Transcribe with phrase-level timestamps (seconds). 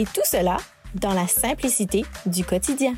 [0.00, 0.56] Et tout cela
[0.94, 2.94] dans la simplicité du quotidien.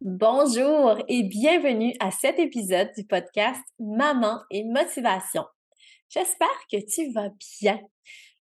[0.00, 5.44] Bonjour et bienvenue à cet épisode du podcast Maman et Motivation.
[6.08, 7.28] J'espère que tu vas
[7.60, 7.80] bien.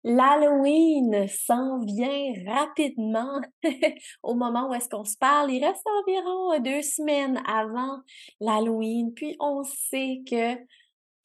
[0.05, 3.41] L'Halloween s'en vient rapidement
[4.23, 5.51] au moment où est-ce qu'on se parle.
[5.51, 7.99] Il reste environ deux semaines avant
[8.39, 9.13] l'Halloween.
[9.13, 10.55] Puis on sait que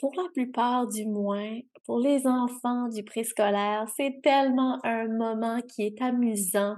[0.03, 5.83] pour la plupart du moins, pour les enfants du préscolaire, c'est tellement un moment qui
[5.83, 6.75] est amusant.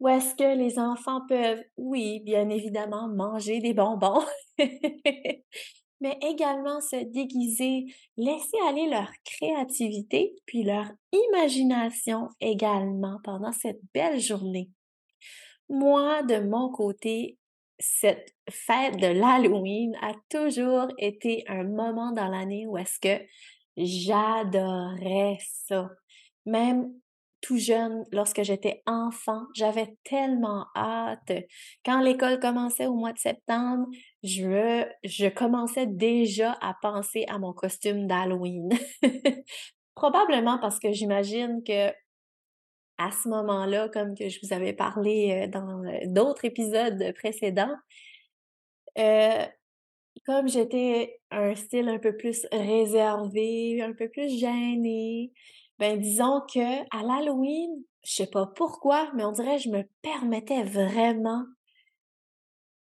[0.00, 4.24] Où est-ce que les enfants peuvent, oui, bien évidemment, manger des bonbons,
[4.58, 7.84] mais également se déguiser,
[8.16, 14.68] laisser aller leur créativité, puis leur imagination également pendant cette belle journée.
[15.68, 17.38] Moi, de mon côté,
[17.78, 23.24] cette fête de l'Halloween a toujours été un moment dans l'année où est-ce que
[23.76, 25.90] j'adorais ça.
[26.46, 26.92] Même
[27.40, 31.32] tout jeune, lorsque j'étais enfant, j'avais tellement hâte.
[31.84, 33.86] Quand l'école commençait au mois de septembre,
[34.22, 38.70] je, je commençais déjà à penser à mon costume d'Halloween.
[39.94, 41.92] Probablement parce que j'imagine que
[42.98, 47.76] à ce moment-là, comme que je vous avais parlé euh, dans euh, d'autres épisodes précédents,
[48.98, 49.44] euh,
[50.24, 55.32] comme j'étais un style un peu plus réservé, un peu plus gêné,
[55.78, 57.70] ben disons que à l'Halloween,
[58.04, 61.44] je sais pas pourquoi, mais on dirait que je me permettais vraiment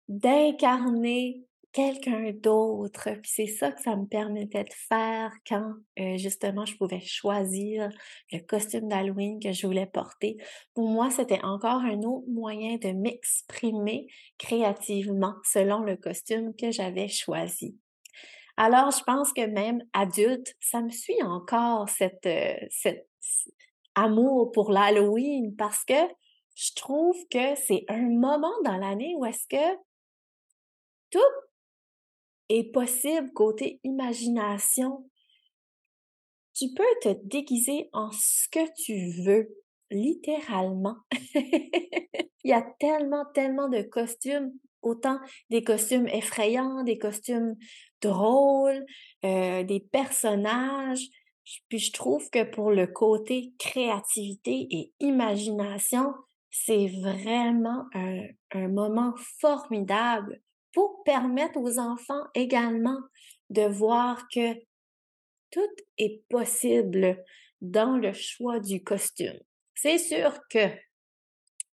[0.07, 1.43] d'incarner
[1.73, 3.09] quelqu'un d'autre.
[3.22, 7.89] Puis c'est ça que ça me permettait de faire quand euh, justement je pouvais choisir
[8.31, 10.38] le costume d'Halloween que je voulais porter.
[10.73, 14.07] Pour moi, c'était encore un autre moyen de m'exprimer
[14.38, 17.75] créativement selon le costume que j'avais choisi.
[18.56, 23.07] Alors, je pense que même adulte, ça me suit encore cette, euh, cet
[23.95, 25.94] amour pour l'Halloween parce que
[26.56, 29.75] je trouve que c'est un moment dans l'année où est-ce que
[31.09, 31.19] tout
[32.49, 35.09] est possible côté imagination.
[36.53, 39.49] Tu peux te déguiser en ce que tu veux,
[39.89, 40.97] littéralement.
[42.43, 44.51] Il y a tellement, tellement de costumes,
[44.81, 47.55] autant des costumes effrayants, des costumes
[48.01, 48.85] drôles,
[49.23, 51.07] euh, des personnages.
[51.69, 56.13] Puis je trouve que pour le côté créativité et imagination,
[56.51, 60.41] c'est vraiment un, un moment formidable
[60.73, 63.00] pour permettre aux enfants également
[63.50, 64.53] de voir que
[65.51, 65.61] tout
[65.97, 67.23] est possible
[67.61, 69.39] dans le choix du costume.
[69.75, 70.67] C'est sûr que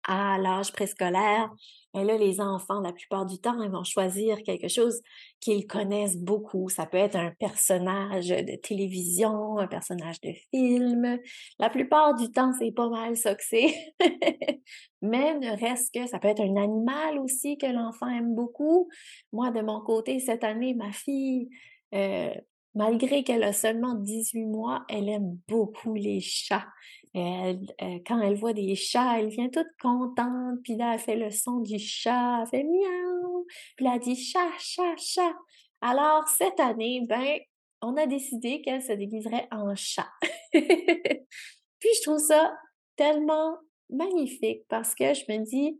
[0.09, 1.49] à l'âge préscolaire,
[1.95, 5.01] et là, les enfants, la plupart du temps, ils vont choisir quelque chose
[5.39, 6.69] qu'ils connaissent beaucoup.
[6.69, 11.17] Ça peut être un personnage de télévision, un personnage de film.
[11.57, 13.73] La plupart du temps, c'est pas mal ça que c'est.
[15.01, 18.87] Mais ne reste que, ça peut être un animal aussi que l'enfant aime beaucoup.
[19.33, 21.49] Moi, de mon côté, cette année, ma fille,
[21.95, 22.33] euh,
[22.75, 26.67] malgré qu'elle a seulement 18 mois, elle aime beaucoup les chats.
[27.13, 31.15] Elle, euh, quand elle voit des chats, elle vient toute contente, puis là, elle fait
[31.15, 35.33] le son du chat, elle fait miaou, puis là, elle dit chat, chat, chat.
[35.81, 37.39] Alors, cette année, ben,
[37.81, 40.09] on a décidé qu'elle se déguiserait en chat.
[40.51, 42.55] puis, je trouve ça
[42.95, 43.57] tellement
[43.89, 45.79] magnifique parce que je me dis,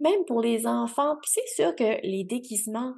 [0.00, 2.94] même pour les enfants, puis c'est sûr que les déguisements,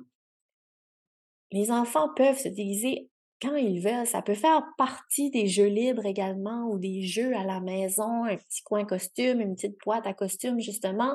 [1.50, 3.10] les enfants peuvent se déguiser
[3.40, 4.06] quand ils veulent.
[4.06, 8.36] Ça peut faire partie des jeux libres également ou des jeux à la maison, un
[8.36, 11.14] petit coin costume, une petite boîte à costume justement.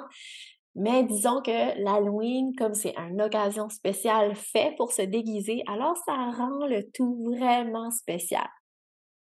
[0.76, 6.14] Mais disons que l'Halloween, comme c'est une occasion spéciale faite pour se déguiser, alors ça
[6.32, 8.48] rend le tout vraiment spécial.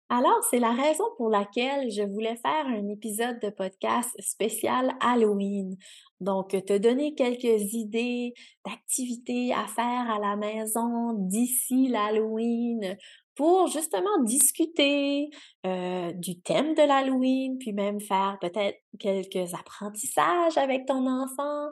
[0.08, 5.76] Alors, c'est la raison pour laquelle je voulais faire un épisode de podcast spécial Halloween.
[6.20, 8.32] Donc, te donner quelques idées
[8.64, 12.96] d'activités à faire à la maison d'ici l'Halloween
[13.36, 15.28] pour justement discuter
[15.66, 21.68] euh, du thème de l'Halloween, puis même faire peut-être quelques apprentissages avec ton enfant,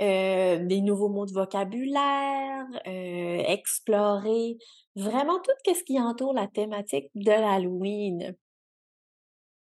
[0.00, 4.56] euh, des nouveaux mots de vocabulaire, euh, explorer
[4.96, 8.34] vraiment tout ce qui entoure la thématique de l'Halloween.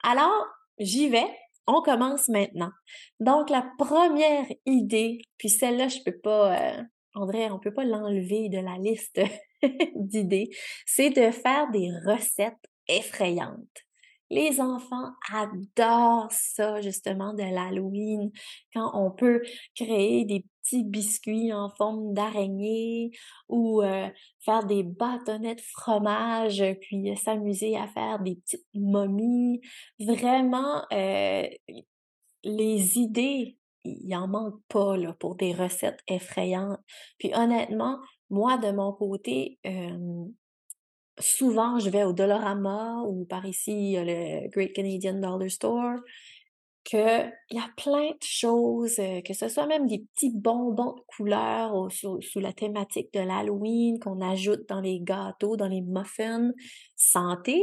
[0.03, 0.45] Alors,
[0.79, 1.29] j'y vais.
[1.65, 2.71] On commence maintenant.
[3.19, 6.77] Donc, la première idée, puis celle-là, je peux pas,
[7.17, 9.19] André, on peut pas l'enlever de la liste
[9.95, 10.49] d'idées,
[10.85, 12.55] c'est de faire des recettes
[12.87, 13.83] effrayantes.
[14.29, 18.29] Les enfants adorent ça, justement, de l'Halloween,
[18.73, 19.41] quand on peut
[19.73, 23.11] créer des petits biscuits en forme d'araignée
[23.47, 24.09] ou euh,
[24.43, 29.61] faire des bâtonnets de fromage, puis s'amuser à faire des petites momies.
[29.99, 31.47] Vraiment, euh,
[32.43, 36.79] les idées il en manque pas là, pour des recettes effrayantes.
[37.17, 37.97] Puis honnêtement,
[38.29, 39.59] moi, de mon côté,
[41.19, 45.99] souvent, je vais au Dollarama ou par ici, le Great Canadian Dollar Store,
[46.83, 51.91] qu'il y a plein de choses, que ce soit même des petits bonbons de couleurs
[51.91, 56.51] sous, la thématique de l'Halloween qu'on ajoute dans les gâteaux, dans les muffins
[56.95, 57.61] santé.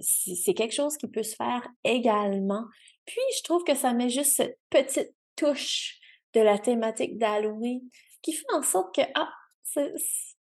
[0.00, 2.64] C'est quelque chose qui peut se faire également.
[3.06, 5.98] Puis, je trouve que ça met juste cette petite touche
[6.34, 7.80] de la thématique d'Halloween
[8.22, 9.28] qui fait en sorte que, ah,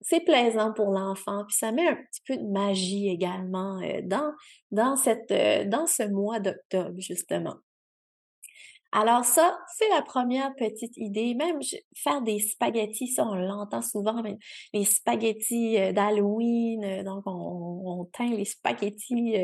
[0.01, 4.31] c'est plaisant pour l'enfant, puis ça met un petit peu de magie également euh, dans,
[4.71, 7.55] dans, cette, euh, dans ce mois d'octobre, justement.
[8.97, 11.35] Alors ça, c'est la première petite idée.
[11.35, 11.59] Même
[11.93, 14.37] faire des spaghettis, ça on l'entend souvent, mais
[14.73, 19.35] les spaghettis euh, d'Halloween, donc on, teint les spaghettis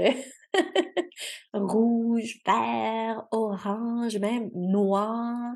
[1.54, 5.54] rouge, vert, orange, même noir.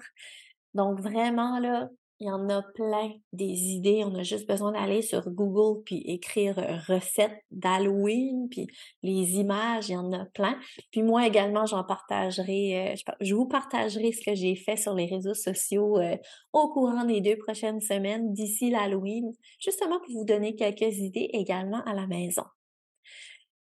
[0.73, 1.87] Donc vraiment là,
[2.19, 4.03] il y en a plein des idées.
[4.05, 6.55] On a juste besoin d'aller sur Google puis écrire
[6.87, 8.67] recettes d'Halloween, puis
[9.03, 10.57] les images, il y en a plein.
[10.91, 15.05] Puis moi également, j'en partagerai, euh, je vous partagerai ce que j'ai fait sur les
[15.05, 16.15] réseaux sociaux euh,
[16.53, 21.83] au courant des deux prochaines semaines d'ici l'Halloween, justement pour vous donner quelques idées également
[21.85, 22.43] à la maison.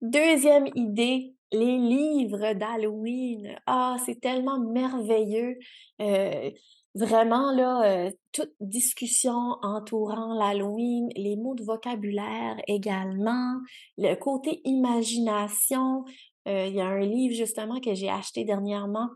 [0.00, 3.56] Deuxième idée, les livres d'Halloween.
[3.66, 5.58] Ah, c'est tellement merveilleux.
[6.00, 6.50] Euh,
[6.94, 13.54] vraiment, là, euh, toute discussion entourant l'Halloween, les mots de vocabulaire également,
[13.96, 16.04] le côté imagination.
[16.48, 19.08] Euh, il y a un livre justement que j'ai acheté dernièrement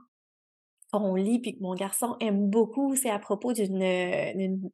[0.93, 2.95] qu'on lit puis que mon garçon aime beaucoup.
[2.97, 4.71] C'est à propos d'une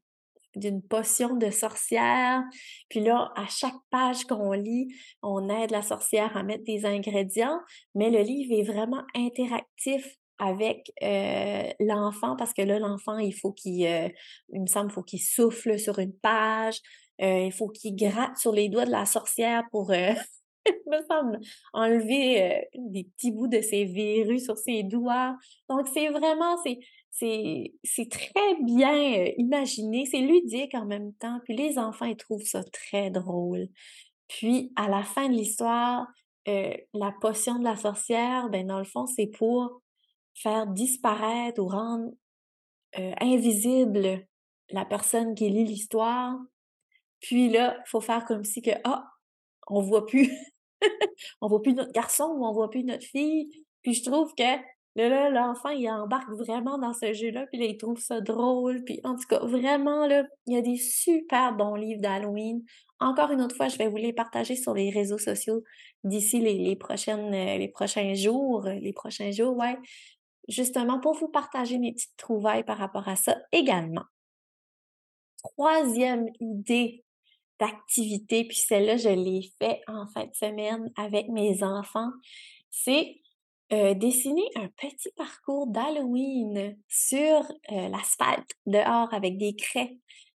[0.58, 2.42] d'une potion de sorcière.
[2.88, 7.60] Puis là, à chaque page qu'on lit, on aide la sorcière à mettre des ingrédients,
[7.94, 13.52] mais le livre est vraiment interactif avec euh, l'enfant parce que là, l'enfant, il faut
[13.52, 14.08] qu'il, euh,
[14.52, 16.78] il me semble, il faut qu'il souffle sur une page,
[17.20, 21.40] euh, il faut qu'il gratte sur les doigts de la sorcière pour, me semble,
[21.72, 25.36] enlever des petits bouts de ses verrues sur ses doigts.
[25.68, 26.78] Donc, c'est vraiment, c'est,
[27.18, 32.62] c'est, très bien imaginé, c'est ludique en même temps, puis les enfants, ils trouvent ça
[32.64, 33.68] très drôle.
[34.28, 36.06] Puis, à la fin de l'histoire,
[36.46, 39.82] la potion de la sorcière, ben dans le fond, c'est pour
[40.34, 42.10] faire disparaître ou rendre
[43.20, 44.26] invisible
[44.70, 46.36] la personne qui lit l'histoire.
[47.20, 49.04] Puis là, il faut faire comme si que, ah,
[49.66, 50.30] on voit plus,
[51.40, 53.50] on voit plus notre garçon ou on voit plus notre fille.
[53.82, 54.56] Puis je trouve que
[54.96, 58.82] là, l'enfant, il embarque vraiment dans ce jeu-là, puis là, il trouve ça drôle.
[58.84, 62.62] Puis en tout cas, vraiment, là, il y a des super bons livres d'Halloween.
[63.00, 65.62] Encore une autre fois, je vais vous les partager sur les réseaux sociaux
[66.02, 69.76] d'ici les, les prochaines, les prochains jours, les prochains jours, ouais
[70.48, 74.04] justement pour vous partager mes petites trouvailles par rapport à ça également.
[75.42, 77.04] Troisième idée
[77.60, 82.10] d'activité, puis celle-là, je l'ai fait en fin de semaine avec mes enfants,
[82.70, 83.20] c'est
[83.72, 89.98] euh, dessiner un petit parcours d'Halloween sur euh, l'asphalte dehors avec des craies.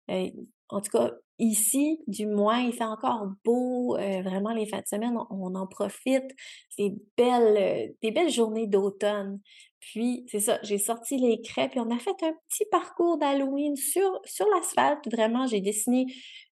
[0.09, 0.29] Euh,
[0.69, 3.95] en tout cas, ici, du moins, il fait encore beau.
[3.95, 6.25] vraiment, les fins de semaine, on, en profite.
[6.69, 9.39] C'est belles, des belles journées d'automne.
[9.79, 13.75] Puis, c'est ça, j'ai sorti les crêpes et on a fait un petit parcours d'Halloween
[13.75, 15.09] sur, sur l'asphalte.
[15.11, 16.05] Vraiment, j'ai dessiné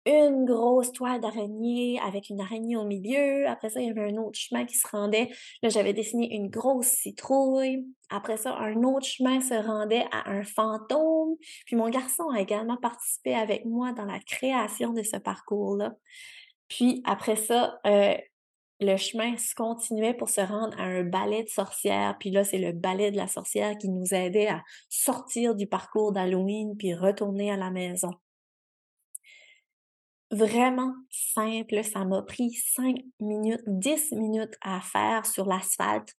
[0.06, 3.48] une grosse toile d'araignée avec une araignée au milieu.
[3.48, 5.30] Après ça, il y avait un autre chemin qui se rendait.
[5.62, 7.86] Là, j'avais dessiné une grosse citrouille.
[8.10, 11.36] Après ça, un autre chemin se rendait à un fantôme.
[11.64, 15.94] Puis mon garçon a également participé avec moi dans la création de ce parcours-là.
[16.68, 18.14] Puis après ça, euh,
[18.80, 22.16] le chemin se continuait pour se rendre à un ballet de sorcière.
[22.18, 26.12] Puis là, c'est le ballet de la sorcière qui nous aidait à sortir du parcours
[26.12, 28.10] d'Halloween puis retourner à la maison.
[30.30, 36.12] Vraiment simple, ça m'a pris 5 minutes, 10 minutes à faire sur l'asphalte.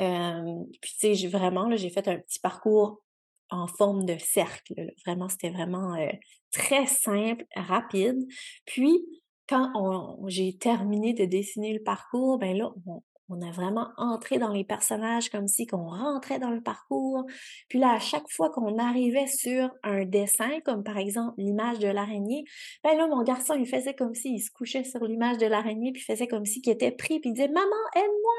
[0.00, 3.04] Euh, puis tu sais, vraiment, j'ai fait un petit parcours
[3.50, 4.74] en forme de cercle.
[5.06, 6.10] Vraiment, c'était vraiment euh,
[6.50, 8.26] très simple, rapide.
[8.66, 9.04] Puis,
[9.48, 14.52] quand j'ai terminé de dessiner le parcours, ben là, on, on a vraiment entré dans
[14.52, 17.24] les personnages comme si qu'on rentrait dans le parcours.
[17.68, 21.88] Puis là, à chaque fois qu'on arrivait sur un dessin, comme par exemple l'image de
[21.88, 22.44] l'araignée,
[22.82, 26.02] ben là, mon garçon, il faisait comme s'il se couchait sur l'image de l'araignée, puis
[26.02, 28.34] faisait comme s'il était pris, puis il disait «Maman, aide-moi!»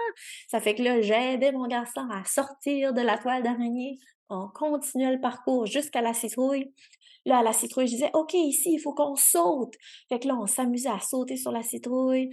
[0.47, 3.97] Ça fait que là, j'aidais mon garçon à sortir de la toile d'araignée.
[4.29, 6.71] On continuait le parcours jusqu'à la citrouille.
[7.25, 9.73] Là, à la citrouille, je disais, OK, ici, il faut qu'on saute.
[10.09, 12.29] Fait que là, on s'amusait à sauter sur la citrouille.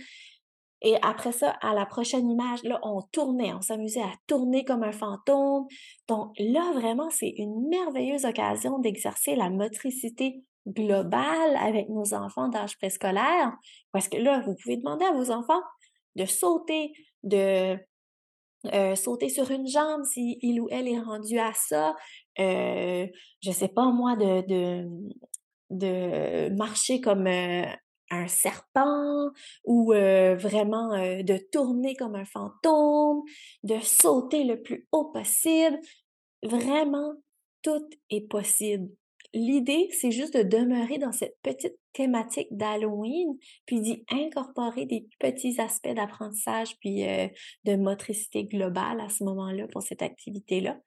[0.83, 4.83] Et après ça, à la prochaine image, là, on tournait, on s'amusait à tourner comme
[4.83, 5.67] un fantôme.
[6.09, 12.77] Donc là, vraiment, c'est une merveilleuse occasion d'exercer la motricité globale avec nos enfants d'âge
[12.79, 13.57] préscolaire.
[13.93, 15.63] Parce que là, vous pouvez demander à vos enfants
[16.17, 17.79] de sauter, de
[18.73, 21.95] euh, sauter sur une jambe si il ou elle est rendu à ça.
[22.41, 23.07] Euh,
[23.41, 24.89] je sais pas moi, de, de,
[25.71, 27.67] de marcher comme euh,
[28.13, 29.31] un serpent
[29.65, 33.23] ou vraiment de tourner comme un fantôme,
[33.65, 35.79] de sauter le plus haut possible.
[36.43, 37.15] Vraiment,
[37.63, 38.89] tout est possible.
[39.35, 45.59] L'idée, c'est juste de demeurer dans cette petite thématique d'Halloween, puis d'y incorporer des petits
[45.59, 47.05] aspects d'apprentissage, puis
[47.65, 50.79] de motricité globale à ce moment-là pour cette activité-là.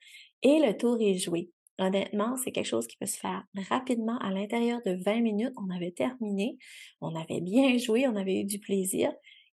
[0.44, 1.50] Et le tour est joué.
[1.78, 5.54] Honnêtement, c'est quelque chose qui peut se faire rapidement à l'intérieur de 20 minutes.
[5.58, 6.58] On avait terminé,
[7.02, 9.12] on avait bien joué, on avait eu du plaisir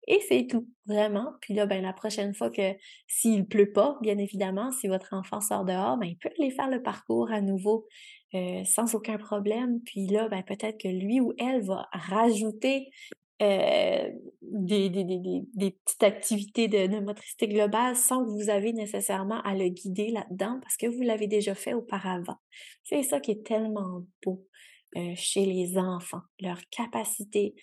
[0.08, 1.34] et c'est tout, vraiment.
[1.42, 2.72] Puis là, ben, la prochaine fois que
[3.06, 6.70] s'il pleut pas, bien évidemment, si votre enfant sort dehors, ben, il peut aller faire
[6.70, 7.86] le parcours à nouveau
[8.34, 9.80] euh, sans aucun problème.
[9.84, 12.88] Puis là, ben, peut-être que lui ou elle va rajouter
[13.40, 14.10] euh,
[14.42, 19.68] des, des, petites activités de, de, motricité globale sans que vous avez nécessairement à le
[19.68, 22.38] guider là-dedans parce que vous l'avez déjà fait auparavant.
[22.82, 24.44] C'est ça qui est tellement beau
[24.96, 27.54] euh, chez les enfants, leur capacité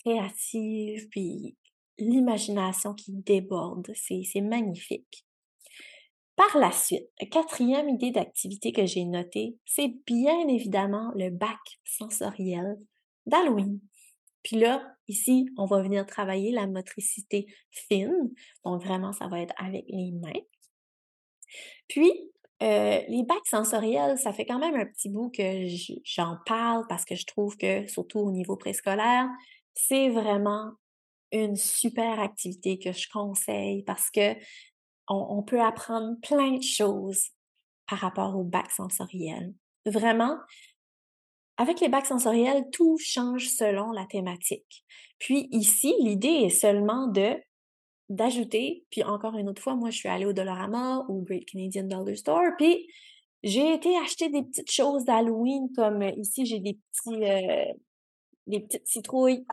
[0.00, 1.56] créative, puis
[1.98, 3.92] l'imagination qui déborde.
[3.94, 5.24] C'est magnifique.
[6.36, 12.76] Par la suite, quatrième idée d'activité que j'ai notée, c'est bien évidemment le bac sensoriel
[13.26, 13.80] d'Halloween.
[14.42, 18.30] Puis là, ici, on va venir travailler la motricité fine.
[18.64, 20.40] Donc vraiment, ça va être avec les mains.
[21.88, 22.10] Puis,
[22.62, 25.66] euh, les bacs sensoriels, ça fait quand même un petit bout que
[26.04, 29.28] j'en parle parce que je trouve que, surtout au niveau préscolaire,
[29.74, 30.72] c'est vraiment
[31.32, 34.34] une super activité que je conseille parce que
[35.08, 37.30] on peut apprendre plein de choses
[37.88, 39.52] par rapport au bac sensoriel.
[39.84, 40.38] Vraiment,
[41.56, 44.84] avec les bacs sensoriels, tout change selon la thématique.
[45.18, 47.36] Puis ici, l'idée est seulement de
[48.08, 51.84] d'ajouter, puis encore une autre fois, moi je suis allée au Dollarama ou Great Canadian
[51.84, 52.86] Dollar Store, puis
[53.42, 57.72] j'ai été acheter des petites choses d'Halloween comme euh, ici j'ai des petits euh,
[58.46, 59.44] des petites citrouilles.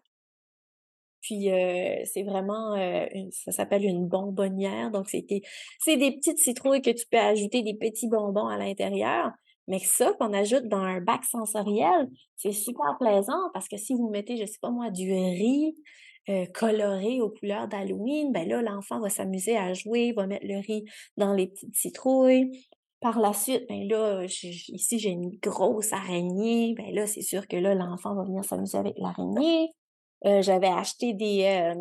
[1.22, 2.76] Puis euh, c'est vraiment
[3.32, 5.42] ça s'appelle une bonbonnière donc c'était
[5.80, 9.32] c'est des petites citrouilles que tu peux ajouter des petits bonbons à l'intérieur.
[9.70, 14.10] Mais ça qu'on ajoute dans un bac sensoriel, c'est super plaisant parce que si vous
[14.10, 15.76] mettez, je sais pas moi, du riz
[16.28, 20.58] euh, coloré aux couleurs d'Halloween, ben là, l'enfant va s'amuser à jouer, va mettre le
[20.58, 20.86] riz
[21.18, 22.66] dans les petites citrouilles.
[23.00, 27.56] Par la suite, ben là, ici j'ai une grosse araignée, ben là, c'est sûr que
[27.56, 29.70] là, l'enfant va venir s'amuser avec l'araignée.
[30.26, 31.76] Euh, j'avais acheté des, euh,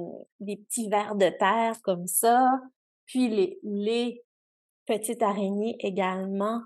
[0.47, 2.52] petits vers de terre comme ça.
[3.07, 4.23] Puis les
[4.87, 6.61] petites araignées également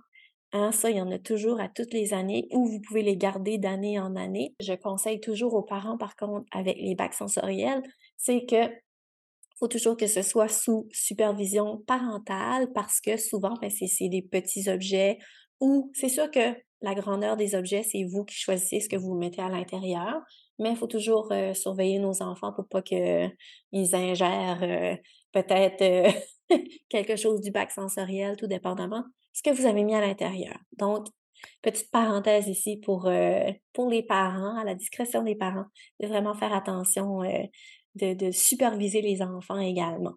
[0.53, 3.57] Ça, il y en a toujours à toutes les années ou vous pouvez les garder
[3.57, 4.55] d'année en année.
[4.61, 7.83] Je conseille toujours aux parents, par contre, avec les bacs sensoriels,
[8.19, 8.69] c'est que
[9.59, 14.69] faut toujours que ce soit sous supervision parentale parce que souvent, ben, c'est des petits
[14.69, 15.19] objets
[15.61, 19.15] ou c'est sûr que la grandeur des objets, c'est vous qui choisissez ce que vous
[19.15, 20.21] mettez à l'intérieur,
[20.59, 24.97] mais il faut toujours euh, surveiller nos enfants pour pas qu'ils ingèrent euh,
[25.33, 26.11] peut-être euh,
[26.89, 30.57] quelque chose du bac sensoriel, tout dépendamment ce que vous avez mis à l'intérieur.
[30.79, 31.07] Donc,
[31.63, 35.67] petite parenthèse ici pour, euh, pour les parents, à la discrétion des parents,
[36.01, 37.45] de vraiment faire attention, euh,
[37.95, 40.15] de, superviser les enfants également.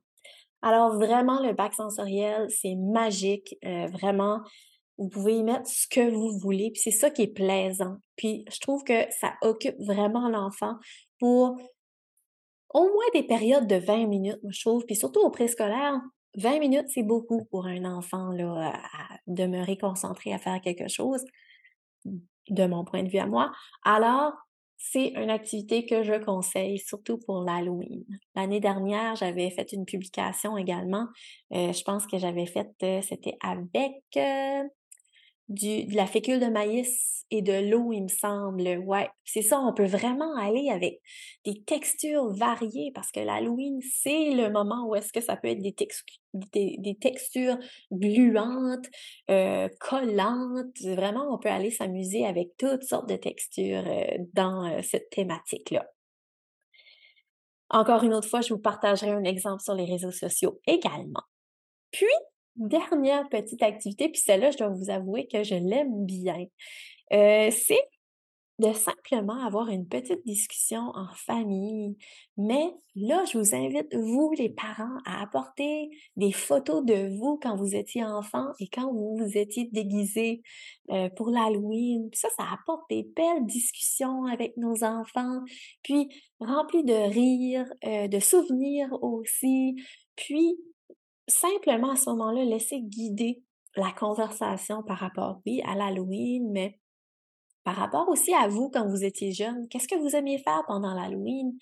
[0.62, 3.56] Alors, vraiment, le bac sensoriel, c'est magique.
[3.65, 4.42] Euh, vraiment,
[4.98, 6.72] vous pouvez y mettre ce que vous voulez.
[6.72, 7.98] Puis c'est ça qui est plaisant.
[8.15, 10.75] Puis je trouve que ça occupe vraiment l'enfant
[11.20, 11.58] pour
[12.74, 16.01] au moins des périodes de 20 minutes, je trouve, puis surtout au préscolaire,
[16.38, 21.24] 20 minutes, c'est beaucoup pour un enfant là, à demeurer concentré à faire quelque chose,
[22.06, 23.51] de mon point de vue à moi.
[23.84, 24.34] Alors,
[24.77, 28.04] c'est une activité que je conseille, surtout pour l'Halloween.
[28.36, 31.08] L'année dernière, j'avais fait une publication également.
[31.54, 34.63] Euh, je pense que j'avais fait, euh, c'était avec euh,
[35.49, 38.63] du, de la fécule de maïs et de l'eau, il me semble.
[38.85, 41.01] Ouais, c'est ça, on peut vraiment aller avec
[41.43, 45.61] des textures variées parce que l'Halloween, c'est le moment où est-ce que ça peut être
[45.61, 45.75] des,
[46.33, 47.57] des, des textures
[47.91, 48.85] gluantes,
[49.29, 50.79] euh, collantes.
[50.83, 55.87] Vraiment, on peut aller s'amuser avec toutes sortes de textures euh, dans euh, cette thématique-là.
[57.69, 61.23] Encore une autre fois, je vous partagerai un exemple sur les réseaux sociaux également.
[61.91, 62.05] Puis,
[62.55, 66.45] dernière petite activité, puis celle-là, je dois vous avouer que je l'aime bien.
[67.13, 67.83] Euh, c'est
[68.59, 71.97] de simplement avoir une petite discussion en famille.
[72.38, 77.57] Mais là, je vous invite, vous, les parents, à apporter des photos de vous quand
[77.57, 80.41] vous étiez enfant et quand vous vous étiez déguisés
[80.91, 82.09] euh, pour l'Halloween.
[82.13, 85.41] Ça, ça apporte des belles discussions avec nos enfants,
[85.83, 86.07] puis
[86.39, 89.75] rempli de rires, euh, de souvenirs aussi.
[90.15, 90.57] Puis,
[91.27, 93.44] simplement à ce moment-là, laisser guider
[93.75, 96.79] la conversation par rapport, oui, à l'Halloween, mais
[97.63, 99.67] par rapport aussi à vous quand vous étiez jeune.
[99.70, 101.58] Qu'est-ce que vous aimiez faire pendant l'Halloween?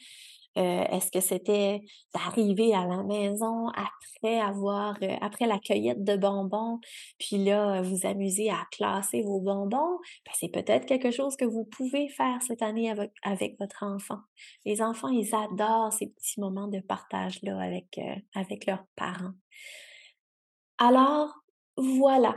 [0.58, 1.82] Euh, est-ce que c'était
[2.14, 6.80] d'arriver à la maison après avoir, euh, après la cueillette de bonbons,
[7.18, 9.98] puis là, vous amuser à classer vos bonbons?
[10.26, 14.20] Ben, c'est peut-être quelque chose que vous pouvez faire cette année avec, avec, votre enfant.
[14.66, 19.34] Les enfants, ils adorent ces petits moments de partage-là avec, euh, avec leurs parents.
[20.78, 21.34] Alors,
[21.78, 22.36] voilà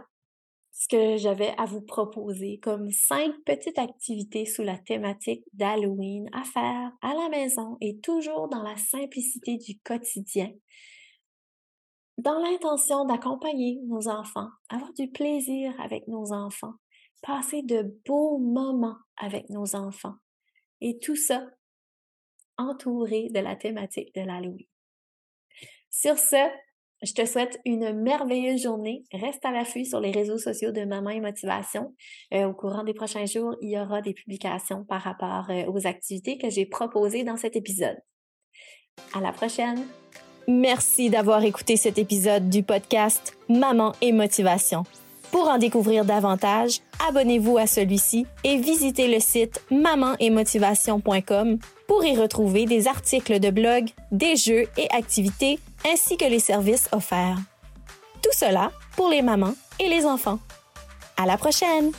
[0.78, 6.44] ce que j'avais à vous proposer comme cinq petites activités sous la thématique d'Halloween à
[6.44, 10.52] faire à la maison et toujours dans la simplicité du quotidien,
[12.18, 16.74] dans l'intention d'accompagner nos enfants, avoir du plaisir avec nos enfants,
[17.22, 20.16] passer de beaux moments avec nos enfants
[20.82, 21.46] et tout ça
[22.58, 24.66] entouré de la thématique de l'Halloween.
[25.90, 26.36] Sur ce,
[27.02, 29.04] je te souhaite une merveilleuse journée.
[29.12, 31.94] Reste à l'affût sur les réseaux sociaux de Maman et Motivation.
[32.32, 35.86] Euh, au courant des prochains jours, il y aura des publications par rapport euh, aux
[35.86, 37.98] activités que j'ai proposées dans cet épisode.
[39.14, 39.86] À la prochaine!
[40.48, 44.84] Merci d'avoir écouté cet épisode du podcast Maman et Motivation.
[45.30, 52.66] Pour en découvrir davantage, abonnez-vous à celui-ci et visitez le site mamanetmotivation.com pour y retrouver
[52.66, 55.58] des articles de blog, des jeux et activités
[55.90, 57.38] ainsi que les services offerts.
[58.22, 60.38] Tout cela pour les mamans et les enfants.
[61.16, 61.92] À la prochaine!